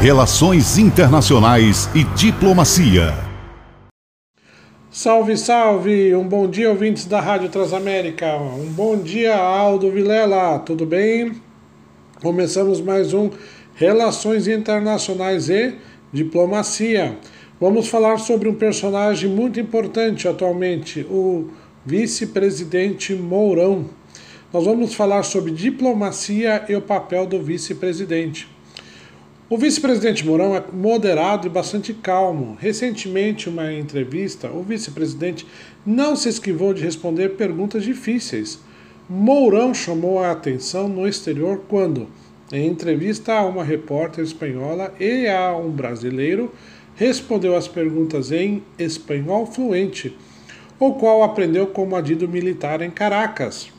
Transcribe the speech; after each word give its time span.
Relações 0.00 0.76
Internacionais 0.76 1.88
e 1.94 2.04
Diplomacia. 2.04 3.14
Salve, 4.90 5.38
salve! 5.38 6.14
Um 6.14 6.28
bom 6.28 6.46
dia, 6.46 6.68
ouvintes 6.68 7.06
da 7.06 7.18
Rádio 7.18 7.48
Transamérica. 7.48 8.36
Um 8.36 8.70
bom 8.72 8.98
dia, 8.98 9.34
Aldo 9.34 9.90
Vilela. 9.90 10.58
Tudo 10.58 10.84
bem? 10.84 11.40
Começamos 12.20 12.78
mais 12.80 13.14
um 13.14 13.30
Relações 13.74 14.46
Internacionais 14.46 15.48
e 15.48 15.74
Diplomacia. 16.12 17.16
Vamos 17.58 17.88
falar 17.88 18.18
sobre 18.18 18.50
um 18.50 18.54
personagem 18.54 19.30
muito 19.30 19.58
importante 19.58 20.28
atualmente, 20.28 21.06
o 21.10 21.48
vice-presidente 21.86 23.14
Mourão. 23.14 23.86
Nós 24.52 24.66
vamos 24.66 24.94
falar 24.94 25.22
sobre 25.22 25.52
diplomacia 25.52 26.66
e 26.68 26.76
o 26.76 26.82
papel 26.82 27.26
do 27.26 27.42
vice-presidente. 27.42 28.55
O 29.48 29.56
vice-presidente 29.56 30.26
Mourão 30.26 30.56
é 30.56 30.64
moderado 30.72 31.46
e 31.46 31.50
bastante 31.50 31.94
calmo. 31.94 32.58
Recentemente, 32.58 33.48
em 33.48 33.52
uma 33.52 33.72
entrevista, 33.72 34.50
o 34.50 34.60
vice-presidente 34.60 35.46
não 35.86 36.16
se 36.16 36.28
esquivou 36.28 36.74
de 36.74 36.82
responder 36.82 37.36
perguntas 37.36 37.84
difíceis. 37.84 38.58
Mourão 39.08 39.72
chamou 39.72 40.18
a 40.18 40.32
atenção 40.32 40.88
no 40.88 41.06
exterior 41.06 41.62
quando, 41.68 42.08
em 42.50 42.66
entrevista 42.66 43.34
a 43.34 43.46
uma 43.46 43.62
repórter 43.62 44.24
espanhola 44.24 44.92
e 44.98 45.28
a 45.28 45.56
um 45.56 45.70
brasileiro, 45.70 46.52
respondeu 46.96 47.54
as 47.54 47.68
perguntas 47.68 48.32
em 48.32 48.64
espanhol 48.76 49.46
fluente, 49.46 50.18
o 50.76 50.94
qual 50.94 51.22
aprendeu 51.22 51.68
como 51.68 51.94
adido 51.94 52.28
militar 52.28 52.82
em 52.82 52.90
Caracas. 52.90 53.75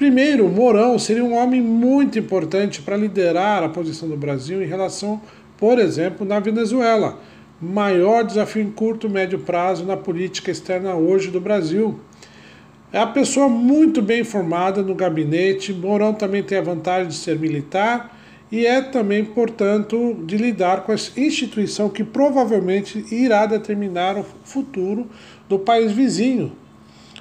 Primeiro, 0.00 0.48
Mourão 0.48 0.98
seria 0.98 1.22
um 1.22 1.34
homem 1.34 1.60
muito 1.60 2.18
importante 2.18 2.80
para 2.80 2.96
liderar 2.96 3.62
a 3.62 3.68
posição 3.68 4.08
do 4.08 4.16
Brasil 4.16 4.62
em 4.62 4.66
relação, 4.66 5.20
por 5.58 5.78
exemplo, 5.78 6.26
na 6.26 6.40
Venezuela, 6.40 7.20
maior 7.60 8.24
desafio 8.24 8.62
em 8.62 8.70
curto 8.70 9.06
e 9.06 9.10
médio 9.10 9.40
prazo 9.40 9.84
na 9.84 9.98
política 9.98 10.50
externa 10.50 10.94
hoje 10.94 11.30
do 11.30 11.38
Brasil. 11.38 12.00
É 12.90 12.98
a 12.98 13.06
pessoa 13.06 13.46
muito 13.46 14.00
bem 14.00 14.24
formada 14.24 14.80
no 14.80 14.94
gabinete. 14.94 15.70
Mourão 15.70 16.14
também 16.14 16.42
tem 16.42 16.56
a 16.56 16.62
vantagem 16.62 17.08
de 17.08 17.16
ser 17.16 17.38
militar 17.38 18.18
e 18.50 18.64
é 18.64 18.80
também, 18.80 19.22
portanto, 19.22 20.16
de 20.24 20.38
lidar 20.38 20.84
com 20.84 20.92
a 20.92 20.94
instituição 20.94 21.90
que 21.90 22.02
provavelmente 22.02 23.04
irá 23.14 23.44
determinar 23.44 24.16
o 24.16 24.24
futuro 24.44 25.10
do 25.46 25.58
país 25.58 25.92
vizinho, 25.92 26.52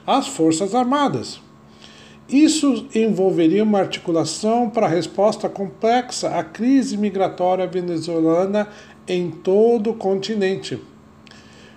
as 0.08 0.30
Forças 0.30 0.73
Armadas. 0.73 1.48
Isso 2.31 2.85
envolveria 2.94 3.63
uma 3.63 3.80
articulação 3.80 4.69
para 4.69 4.85
a 4.85 4.89
resposta 4.89 5.49
complexa 5.49 6.30
à 6.30 6.44
crise 6.44 6.95
migratória 6.95 7.66
venezuelana 7.66 8.67
em 9.08 9.31
todo 9.31 9.89
o 9.89 9.95
continente. 9.95 10.80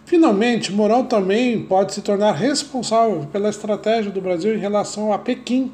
Finalmente, 0.05 0.71
Mourão 0.71 1.07
também 1.07 1.63
pode 1.63 1.95
se 1.95 2.03
tornar 2.03 2.33
responsável 2.33 3.27
pela 3.33 3.49
estratégia 3.49 4.13
do 4.13 4.21
Brasil 4.21 4.55
em 4.55 4.59
relação 4.59 5.11
a 5.11 5.19
Pequim, 5.19 5.73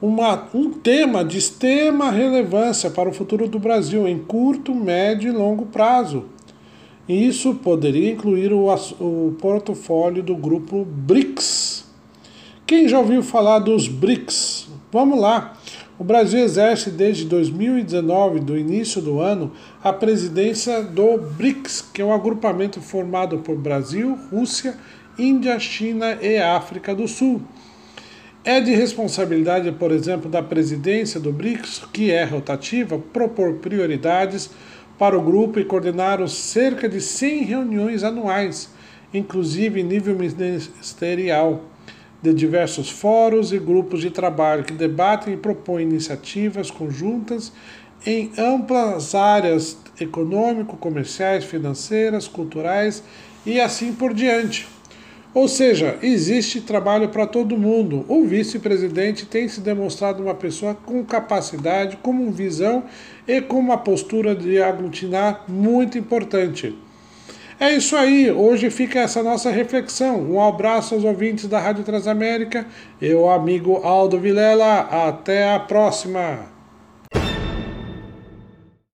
uma, 0.00 0.48
um 0.52 0.70
tema 0.70 1.24
de 1.24 1.38
extrema 1.38 2.10
relevância 2.10 2.90
para 2.90 3.08
o 3.08 3.12
futuro 3.12 3.46
do 3.46 3.60
Brasil 3.60 4.08
em 4.08 4.18
curto, 4.18 4.74
médio 4.74 5.32
e 5.32 5.36
longo 5.36 5.66
prazo. 5.66 6.24
Isso 7.08 7.54
poderia 7.54 8.10
incluir 8.10 8.52
o, 8.52 8.66
o 8.98 9.36
portfólio 9.40 10.20
do 10.20 10.34
grupo 10.34 10.84
BRICS 10.84 11.71
quem 12.72 12.88
já 12.88 12.98
ouviu 12.98 13.22
falar 13.22 13.58
dos 13.58 13.86
BRICS? 13.86 14.66
Vamos 14.90 15.20
lá. 15.20 15.52
O 15.98 16.04
Brasil 16.04 16.40
exerce 16.40 16.90
desde 16.90 17.26
2019, 17.26 18.40
do 18.40 18.56
início 18.56 18.98
do 19.02 19.20
ano, 19.20 19.52
a 19.84 19.92
presidência 19.92 20.82
do 20.82 21.18
BRICS, 21.18 21.82
que 21.92 22.00
é 22.00 22.04
um 22.06 22.14
agrupamento 22.14 22.80
formado 22.80 23.40
por 23.40 23.56
Brasil, 23.56 24.18
Rússia, 24.30 24.74
Índia, 25.18 25.60
China 25.60 26.16
e 26.22 26.38
África 26.38 26.94
do 26.94 27.06
Sul. 27.06 27.42
É 28.42 28.58
de 28.58 28.74
responsabilidade, 28.74 29.70
por 29.72 29.92
exemplo, 29.92 30.30
da 30.30 30.42
presidência 30.42 31.20
do 31.20 31.30
BRICS, 31.30 31.82
que 31.92 32.10
é 32.10 32.24
rotativa, 32.24 32.98
propor 32.98 33.56
prioridades 33.56 34.48
para 34.98 35.14
o 35.14 35.20
grupo 35.20 35.60
e 35.60 35.64
coordenar 35.66 36.26
cerca 36.26 36.88
de 36.88 37.02
100 37.02 37.44
reuniões 37.44 38.02
anuais, 38.02 38.70
inclusive 39.12 39.82
em 39.82 39.84
nível 39.84 40.16
ministerial 40.16 41.66
de 42.22 42.32
diversos 42.32 42.88
fóruns 42.88 43.52
e 43.52 43.58
grupos 43.58 44.00
de 44.00 44.10
trabalho 44.10 44.64
que 44.64 44.72
debatem 44.72 45.34
e 45.34 45.36
propõem 45.36 45.82
iniciativas 45.82 46.70
conjuntas 46.70 47.52
em 48.06 48.32
amplas 48.38 49.14
áreas 49.14 49.76
econômico, 50.00 50.76
comerciais, 50.76 51.44
financeiras, 51.44 52.28
culturais 52.28 53.02
e 53.44 53.60
assim 53.60 53.92
por 53.92 54.14
diante. 54.14 54.66
Ou 55.34 55.48
seja, 55.48 55.98
existe 56.02 56.60
trabalho 56.60 57.08
para 57.08 57.26
todo 57.26 57.56
mundo. 57.56 58.04
O 58.06 58.24
vice-presidente 58.24 59.24
tem 59.24 59.48
se 59.48 59.60
demonstrado 59.60 60.22
uma 60.22 60.34
pessoa 60.34 60.74
com 60.74 61.02
capacidade, 61.04 61.96
com 61.96 62.30
visão 62.30 62.84
e 63.26 63.40
com 63.40 63.58
uma 63.58 63.78
postura 63.78 64.34
de 64.34 64.60
aglutinar 64.60 65.44
muito 65.48 65.96
importante. 65.96 66.76
É 67.60 67.72
isso 67.72 67.96
aí, 67.96 68.30
hoje 68.30 68.70
fica 68.70 69.00
essa 69.00 69.22
nossa 69.22 69.50
reflexão. 69.50 70.20
Um 70.20 70.40
abraço 70.40 70.94
aos 70.94 71.04
ouvintes 71.04 71.46
da 71.46 71.60
Rádio 71.60 71.84
Transamérica 71.84 72.66
e 73.00 73.12
o 73.14 73.28
amigo 73.28 73.76
Aldo 73.84 74.18
Vilela. 74.18 74.80
Até 74.80 75.52
a 75.54 75.60
próxima! 75.60 76.51